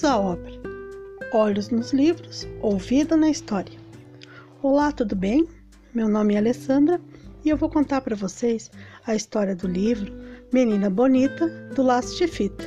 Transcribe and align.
Vamos 0.00 0.04
à 0.04 0.20
obra. 0.20 0.52
Olhos 1.32 1.70
nos 1.70 1.92
livros, 1.92 2.46
ouvido 2.62 3.16
na 3.16 3.30
história. 3.30 3.76
Olá, 4.62 4.92
tudo 4.92 5.16
bem? 5.16 5.48
Meu 5.92 6.08
nome 6.08 6.34
é 6.34 6.38
Alessandra 6.38 7.00
e 7.44 7.48
eu 7.48 7.56
vou 7.56 7.68
contar 7.68 8.00
para 8.02 8.14
vocês 8.14 8.70
a 9.04 9.16
história 9.16 9.56
do 9.56 9.66
livro 9.66 10.12
Menina 10.52 10.88
Bonita 10.88 11.48
do 11.74 11.82
Laço 11.82 12.16
de 12.16 12.28
Fita, 12.28 12.64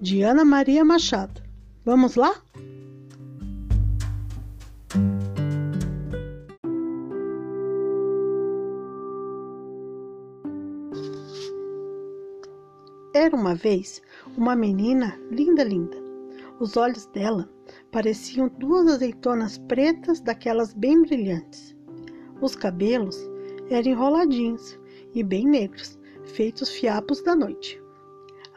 de 0.00 0.22
Ana 0.22 0.46
Maria 0.46 0.82
Machado. 0.82 1.42
Vamos 1.84 2.14
lá? 2.14 2.34
Era 13.12 13.36
uma 13.36 13.54
vez 13.54 14.00
uma 14.38 14.56
menina 14.56 15.20
linda, 15.30 15.62
linda. 15.62 16.05
Os 16.58 16.76
olhos 16.76 17.04
dela 17.06 17.48
pareciam 17.92 18.48
duas 18.48 18.86
azeitonas 18.88 19.58
pretas 19.58 20.20
daquelas 20.20 20.72
bem 20.72 21.02
brilhantes. 21.02 21.76
Os 22.40 22.56
cabelos 22.56 23.18
eram 23.68 23.90
enroladinhos 23.90 24.78
e 25.14 25.22
bem 25.22 25.46
negros, 25.46 25.98
feitos 26.24 26.70
fiapos 26.70 27.22
da 27.22 27.36
noite. 27.36 27.80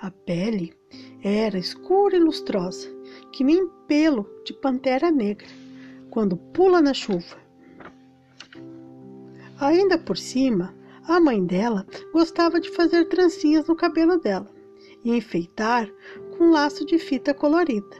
A 0.02 0.10
pele 0.10 0.74
era 1.22 1.58
escura 1.58 2.16
e 2.16 2.20
lustrosa, 2.20 2.88
que 3.34 3.44
nem 3.44 3.68
pelo 3.86 4.26
de 4.46 4.54
pantera 4.54 5.12
negra, 5.12 5.48
quando 6.10 6.38
pula 6.38 6.82
na 6.82 6.94
chuva. 6.94 7.38
Ainda 9.60 9.98
por 9.98 10.18
cima, 10.18 10.74
a 11.04 11.20
mãe 11.20 11.46
dela 11.46 11.86
gostava 12.14 12.62
de 12.62 12.70
fazer 12.70 13.10
trancinhas 13.10 13.68
no 13.68 13.76
cabelo 13.76 14.18
dela 14.18 14.59
e 15.04 15.16
enfeitar 15.16 15.90
com 16.38 16.52
laço 16.52 16.86
de 16.86 16.98
fita 16.98 17.34
colorida. 17.34 17.98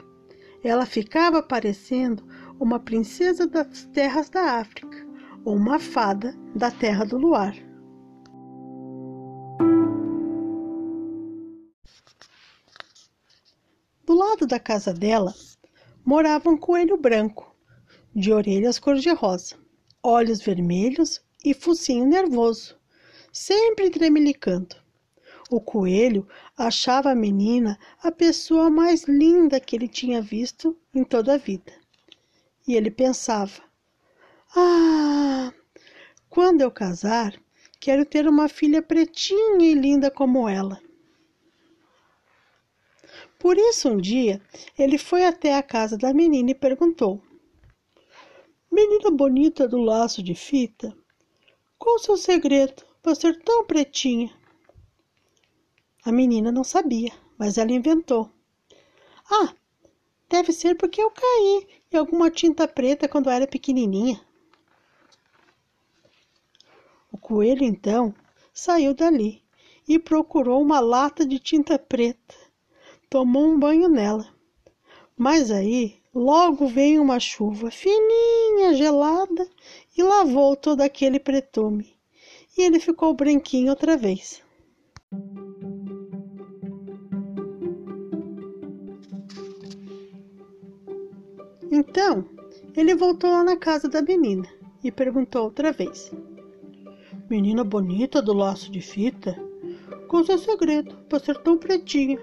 Ela 0.64 0.86
ficava 0.86 1.42
parecendo 1.42 2.26
uma 2.60 2.80
princesa 2.80 3.48
das 3.48 3.86
terras 3.94 4.30
da 4.30 4.60
África 4.60 5.08
ou 5.46 5.56
uma 5.56 5.80
fada 5.80 6.36
da 6.56 6.70
terra 6.70 7.06
do 7.06 7.18
luar. 7.18 7.56
Do 14.06 14.14
lado 14.14 14.48
da 14.48 14.60
casa 14.60 14.94
dela 14.94 15.34
morava 16.04 16.50
um 16.50 16.58
coelho 16.58 16.98
branco, 16.98 17.56
de 18.14 18.34
orelhas 18.34 18.80
cor-de-rosa, 18.80 19.56
olhos 20.02 20.42
vermelhos 20.42 21.22
e 21.46 21.54
focinho 21.54 22.06
nervoso 22.06 22.80
sempre 23.32 23.90
tremelicando. 23.90 24.76
O 25.50 25.60
coelho 25.60 26.28
achava 26.58 27.12
a 27.12 27.16
menina 27.16 27.80
a 28.04 28.12
pessoa 28.12 28.70
mais 28.70 29.04
linda 29.04 29.60
que 29.60 29.76
ele 29.76 29.88
tinha 29.88 30.22
visto 30.22 30.78
em 30.94 31.04
toda 31.04 31.34
a 31.34 31.38
vida. 31.38 31.74
E 32.68 32.76
ele 32.76 32.92
pensava: 32.92 33.62
Ah, 34.56 35.52
quando 36.30 36.62
eu 36.62 36.70
casar, 36.70 37.34
quero 37.80 38.06
ter 38.06 38.28
uma 38.28 38.48
filha 38.48 38.82
pretinha 38.82 39.66
e 39.66 39.74
linda 39.74 40.12
como 40.12 40.48
ela. 40.48 40.80
Por 43.40 43.58
isso, 43.58 43.90
um 43.90 43.98
dia, 43.98 44.42
ele 44.78 44.98
foi 44.98 45.26
até 45.26 45.56
a 45.56 45.64
casa 45.64 45.98
da 45.98 46.14
menina 46.14 46.52
e 46.52 46.56
perguntou: 46.56 47.24
Menina 48.72 49.10
bonita 49.10 49.68
do 49.68 49.78
laço 49.78 50.22
de 50.22 50.36
fita, 50.36 50.96
qual 51.78 51.96
o 51.96 52.00
seu 52.00 52.18
segredo? 52.18 52.90
para 53.02 53.16
ser 53.16 53.42
tão 53.44 53.66
pretinha? 53.66 54.30
A 56.06 56.12
menina 56.12 56.52
não 56.52 56.64
sabia, 56.64 57.12
mas 57.38 57.58
ela 57.58 57.72
inventou. 57.72 58.30
Ah, 59.30 59.54
deve 60.30 60.52
ser 60.52 60.76
porque 60.76 61.02
eu 61.02 61.12
caí 61.12 61.68
em 61.92 61.98
alguma 61.98 62.32
tinta 62.32 62.68
preta 62.68 63.08
quando 63.08 63.30
era 63.30 63.48
pequenininha. 63.48 64.20
O 67.12 67.18
coelho 67.18 67.64
então 67.64 68.14
saiu 68.54 68.94
dali 68.94 69.44
e 69.88 70.00
procurou 70.00 70.62
uma 70.62 70.80
lata 70.80 71.26
de 71.26 71.40
tinta 71.40 71.78
preta. 71.78 72.36
Tomou 73.10 73.46
um 73.46 73.60
banho 73.60 73.88
nela. 73.88 74.34
Mas 75.18 75.52
aí 75.52 76.00
logo 76.14 76.68
veio 76.68 77.02
uma 77.02 77.20
chuva 77.20 77.72
fininha, 77.72 78.74
gelada 78.74 79.50
e 79.98 80.04
lavou 80.04 80.56
todo 80.56 80.82
aquele 80.82 81.20
pretume 81.20 82.00
e 82.60 82.62
ele 82.62 82.80
ficou 82.80 83.14
branquinho 83.14 83.70
outra 83.70 83.96
vez. 83.96 84.42
Então, 91.90 92.26
ele 92.76 92.96
voltou 92.96 93.30
lá 93.30 93.44
na 93.44 93.58
casa 93.58 93.90
da 93.90 94.02
menina 94.02 94.48
e 94.84 94.92
perguntou 94.92 95.44
outra 95.44 95.72
vez: 95.72 96.12
Menina 97.30 97.64
bonita 97.64 98.22
do 98.22 98.34
laço 98.34 98.72
de 98.72 98.82
fita, 98.82 99.36
qual 100.08 100.24
o 100.24 100.26
seu 100.26 100.38
segredo 100.38 100.96
para 101.10 101.20
ser 101.20 101.38
tão 101.40 101.58
pretinha? 101.58 102.20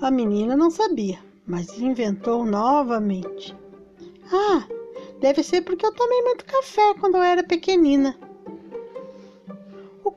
A 0.00 0.10
menina 0.10 0.56
não 0.56 0.70
sabia, 0.70 1.18
mas 1.46 1.78
inventou 1.78 2.44
novamente. 2.44 3.54
Ah, 4.32 4.66
deve 5.20 5.42
ser 5.42 5.62
porque 5.62 5.86
eu 5.86 5.94
tomei 5.94 6.22
muito 6.22 6.44
café 6.44 6.94
quando 6.94 7.16
eu 7.16 7.22
era 7.22 7.42
pequenina 7.42 8.16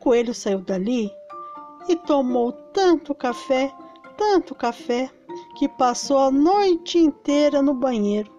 coelho 0.08 0.34
saiu 0.34 0.60
dali 0.60 1.12
e 1.90 1.96
tomou 1.96 2.54
tanto 2.54 3.14
café, 3.14 3.74
tanto 4.16 4.56
café, 4.56 5.12
que 5.58 5.68
passou 5.68 6.20
a 6.20 6.30
noite 6.30 7.00
inteira 7.00 7.64
no 7.64 7.74
banheiro. 7.74 8.32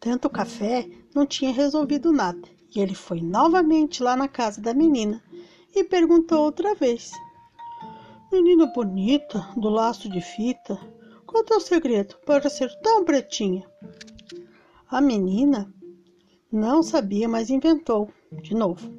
Tanto 0.00 0.28
café 0.28 0.90
não 1.14 1.24
tinha 1.24 1.52
resolvido 1.52 2.10
nada, 2.10 2.42
e 2.74 2.80
ele 2.80 2.96
foi 2.96 3.20
novamente 3.20 4.02
lá 4.02 4.16
na 4.16 4.26
casa 4.26 4.60
da 4.60 4.74
menina 4.74 5.22
e 5.72 5.84
perguntou 5.84 6.40
outra 6.40 6.74
vez. 6.74 7.12
Menina 8.32 8.66
bonita, 8.66 9.46
do 9.56 9.68
laço 9.68 10.08
de 10.08 10.20
fita, 10.20 10.76
qual 11.24 11.44
é 11.48 11.54
o 11.54 11.60
segredo 11.60 12.16
para 12.26 12.50
ser 12.50 12.74
tão 12.82 13.04
pretinha? 13.04 13.64
A 14.90 15.00
menina 15.00 15.72
não 16.52 16.82
sabia, 16.82 17.28
mas 17.28 17.50
inventou 17.50 18.10
de 18.42 18.54
novo. 18.54 18.90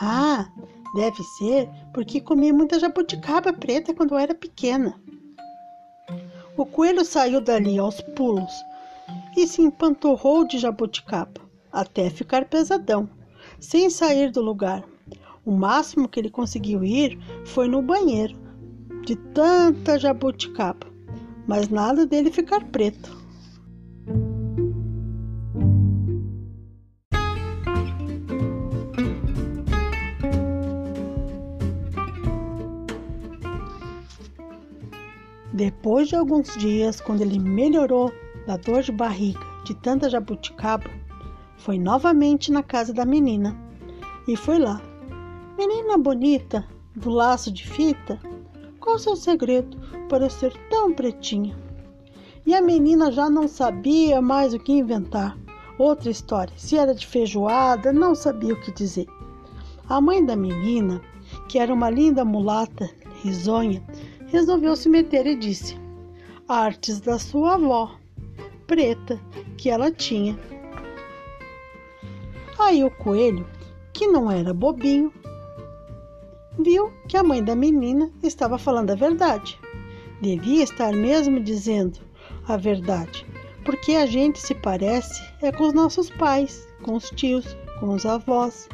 Ah, 0.00 0.50
deve 0.94 1.22
ser 1.38 1.68
porque 1.92 2.20
comi 2.20 2.52
muita 2.52 2.78
jabuticaba 2.78 3.52
preta 3.52 3.94
quando 3.94 4.16
era 4.16 4.34
pequena. 4.34 5.00
O 6.56 6.64
coelho 6.64 7.04
saiu 7.04 7.40
dali 7.40 7.78
aos 7.78 8.00
pulos 8.00 8.52
e 9.36 9.46
se 9.46 9.62
empanturrou 9.62 10.46
de 10.46 10.58
jabuticaba 10.58 11.40
até 11.72 12.08
ficar 12.08 12.46
pesadão, 12.46 13.08
sem 13.60 13.90
sair 13.90 14.30
do 14.30 14.40
lugar. 14.40 14.82
O 15.44 15.52
máximo 15.52 16.08
que 16.08 16.18
ele 16.18 16.30
conseguiu 16.30 16.82
ir 16.82 17.18
foi 17.44 17.68
no 17.68 17.82
banheiro, 17.82 18.36
de 19.04 19.14
tanta 19.14 19.98
jabuticaba, 19.98 20.86
mas 21.46 21.68
nada 21.68 22.06
dele 22.06 22.32
ficar 22.32 22.64
preto. 22.64 23.25
Depois 35.56 36.08
de 36.08 36.14
alguns 36.14 36.54
dias, 36.58 37.00
quando 37.00 37.22
ele 37.22 37.38
melhorou 37.38 38.12
da 38.46 38.58
dor 38.58 38.82
de 38.82 38.92
barriga 38.92 39.40
de 39.64 39.74
tanta 39.74 40.10
jabuticaba, 40.10 40.90
foi 41.56 41.78
novamente 41.78 42.52
na 42.52 42.62
casa 42.62 42.92
da 42.92 43.06
menina 43.06 43.56
e 44.28 44.36
foi 44.36 44.58
lá. 44.58 44.82
Menina 45.56 45.96
bonita, 45.96 46.62
do 46.94 47.08
laço 47.08 47.50
de 47.50 47.66
fita, 47.66 48.20
qual 48.78 48.98
seu 48.98 49.16
segredo 49.16 49.78
para 50.10 50.28
ser 50.28 50.52
tão 50.68 50.92
pretinha? 50.92 51.56
E 52.44 52.54
a 52.54 52.60
menina 52.60 53.10
já 53.10 53.30
não 53.30 53.48
sabia 53.48 54.20
mais 54.20 54.52
o 54.52 54.58
que 54.58 54.74
inventar. 54.74 55.38
Outra 55.78 56.10
história. 56.10 56.52
Se 56.58 56.76
era 56.76 56.94
de 56.94 57.06
feijoada, 57.06 57.94
não 57.94 58.14
sabia 58.14 58.52
o 58.52 58.60
que 58.60 58.72
dizer. 58.72 59.06
A 59.88 60.02
mãe 60.02 60.22
da 60.22 60.36
menina, 60.36 61.00
que 61.48 61.58
era 61.58 61.72
uma 61.72 61.88
linda 61.88 62.26
mulata, 62.26 62.90
risonha, 63.22 63.82
resolveu 64.26 64.76
se 64.76 64.88
meter 64.88 65.26
e 65.26 65.36
disse: 65.36 65.76
Artes 66.48 67.00
da 67.00 67.18
sua 67.18 67.54
avó, 67.54 67.96
preta, 68.66 69.20
que 69.56 69.70
ela 69.70 69.90
tinha. 69.90 70.38
Aí 72.58 72.82
o 72.84 72.90
coelho, 72.90 73.46
que 73.92 74.06
não 74.06 74.30
era 74.30 74.52
bobinho, 74.54 75.12
viu 76.58 76.90
que 77.08 77.16
a 77.16 77.22
mãe 77.22 77.42
da 77.42 77.54
menina 77.54 78.10
estava 78.22 78.58
falando 78.58 78.90
a 78.90 78.94
verdade. 78.94 79.58
Devia 80.20 80.64
estar 80.64 80.92
mesmo 80.92 81.40
dizendo 81.40 81.98
a 82.48 82.56
verdade, 82.56 83.26
porque 83.64 83.92
a 83.92 84.06
gente 84.06 84.38
se 84.38 84.54
parece 84.54 85.22
é 85.42 85.52
com 85.52 85.64
os 85.64 85.74
nossos 85.74 86.08
pais, 86.10 86.66
com 86.82 86.94
os 86.94 87.10
tios, 87.10 87.56
com 87.78 87.90
os 87.90 88.06
avós, 88.06 88.68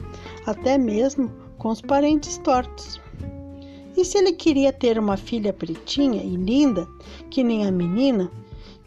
até 0.47 0.79
mesmo 0.79 1.29
com 1.59 1.69
os 1.69 1.81
parentes 1.81 2.39
tortos. 2.39 3.02
E 3.97 4.05
se 4.05 4.19
ele 4.19 4.33
queria 4.33 4.73
ter 4.73 4.99
uma 4.99 5.17
filha 5.17 5.53
pretinha 5.53 6.23
e 6.23 6.35
linda, 6.35 6.89
que 7.31 7.45
nem 7.45 7.67
a 7.67 7.71
menina, 7.71 8.31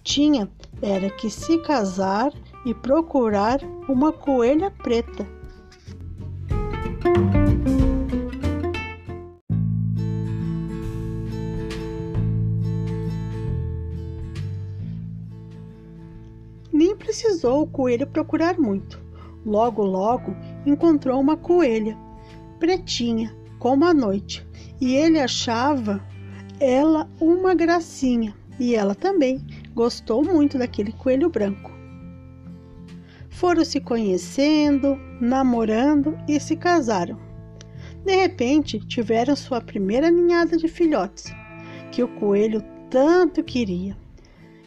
tinha 0.04 0.50
era 0.82 1.10
que 1.10 1.30
se 1.30 1.58
casar 1.60 2.32
e 2.66 2.74
procurar 2.74 3.60
uma 3.88 4.12
coelha 4.12 4.72
preta. 4.72 5.28
Nem 16.74 16.96
precisou 16.96 17.62
o 17.62 17.68
coelho 17.68 18.06
procurar 18.08 18.60
muito. 18.60 19.00
Logo, 19.46 19.84
logo 19.84 20.36
encontrou 20.66 21.22
uma 21.22 21.38
coelha, 21.38 21.96
pretinha, 22.60 23.36
como 23.66 23.84
a 23.84 23.96
noite, 23.96 24.46
e 24.80 24.94
ele 24.94 25.20
achava 25.20 26.00
ela 26.60 27.10
uma 27.20 27.56
gracinha, 27.56 28.32
e 28.60 28.76
ela 28.76 28.94
também 28.94 29.44
gostou 29.74 30.24
muito 30.24 30.60
daquele 30.60 30.92
coelho 30.92 31.32
branco. 31.32 31.72
Foram 33.28 33.66
se 33.66 33.82
conhecendo, 33.82 35.00
namorando 35.20 36.16
e 36.28 36.40
se 36.40 36.56
casaram. 36.56 37.18
De 38.06 38.16
repente, 38.16 38.78
tiveram 38.82 39.36
sua 39.36 39.60
primeira 39.60 40.12
ninhada 40.12 40.58
de 40.58 40.68
filhotes, 40.68 41.34
que 41.92 42.04
o 42.04 42.08
coelho 42.20 42.64
tanto 42.92 43.44
queria. 43.44 43.98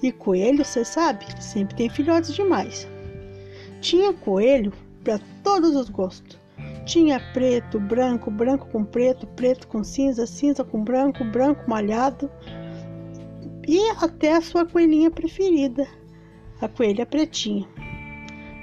E 0.03 0.11
coelho, 0.11 0.65
você 0.65 0.85
sabe, 0.85 1.25
sempre 1.41 1.77
tem 1.77 1.89
filhotes 1.89 2.35
demais. 2.35 2.89
Tinha 3.81 4.13
coelho 4.13 4.73
para 5.05 5.21
todos 5.45 5.77
os 5.77 5.89
gostos. 5.89 6.37
Tinha 6.89 7.21
preto, 7.35 7.79
branco, 7.79 8.31
branco 8.31 8.67
com 8.73 8.83
preto, 8.83 9.27
preto 9.27 9.69
com 9.69 9.85
cinza, 9.85 10.27
cinza 10.27 10.65
com 10.65 10.83
branco, 10.83 11.23
branco 11.23 11.69
malhado. 11.69 12.31
E 13.69 13.91
até 14.03 14.35
a 14.35 14.41
sua 14.41 14.65
coelhinha 14.65 15.11
preferida, 15.11 15.87
a 16.59 16.67
coelha 16.67 17.05
pretinha. 17.05 17.69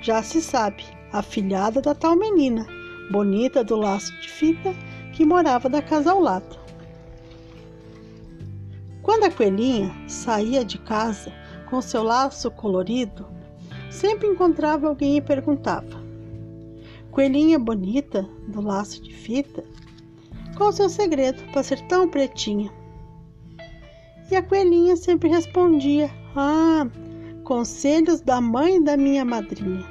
Já 0.02 0.24
se 0.24 0.42
sabe, 0.42 0.84
a 1.14 1.22
filhada 1.22 1.80
da 1.80 1.94
tal 1.94 2.16
menina, 2.16 2.66
bonita 3.12 3.64
do 3.64 3.76
laço 3.76 4.12
de 4.20 4.28
fita, 4.28 4.74
que 5.14 5.24
morava 5.24 5.70
da 5.70 5.84
casa 5.84 6.12
ao 6.12 6.20
lado. 6.20 6.58
Quando 9.04 9.26
a 9.26 9.32
coelhinha 9.32 9.96
saía 10.08 10.66
de 10.66 10.80
casa 10.80 11.32
com 11.70 11.80
seu 11.80 12.02
laço 12.02 12.50
colorido, 12.50 13.28
sempre 13.92 14.28
encontrava 14.28 14.88
alguém 14.88 15.18
e 15.18 15.22
perguntava: 15.22 16.05
Coelhinha 17.16 17.58
bonita 17.58 18.24
do 18.50 18.60
laço 18.60 19.02
de 19.02 19.14
fita, 19.14 19.64
qual 20.58 20.68
o 20.68 20.74
seu 20.74 20.90
segredo 20.90 21.42
para 21.54 21.64
ser 21.64 21.80
tão 21.88 22.10
pretinha? 22.10 22.70
E 24.30 24.36
a 24.36 24.44
coelhinha 24.44 24.98
sempre 24.98 25.30
respondia: 25.30 26.12
Ah, 26.36 26.86
conselhos 27.46 28.20
da 28.20 28.42
mãe 28.42 28.84
da 28.84 28.98
minha 28.98 29.24
madrinha. 29.24 29.86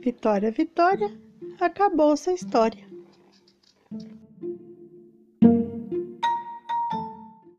Vitória, 0.00 0.50
Vitória, 0.50 1.12
acabou 1.60 2.14
essa 2.14 2.32
história. 2.32 2.91